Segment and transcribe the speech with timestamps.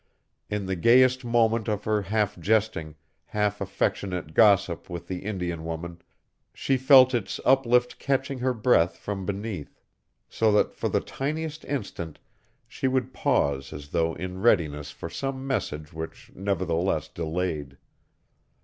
[0.49, 6.01] In the gayest moment of her half jesting, half affectionate gossip with the Indian woman,
[6.55, 9.79] she felt its uplift catching her breath from beneath,
[10.27, 12.17] so that for the tiniest instant
[12.67, 17.77] she would pause as though in readiness for some message which nevertheless delayed.